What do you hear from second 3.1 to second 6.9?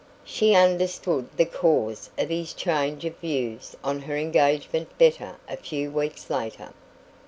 views on her engagement better a few weeks later.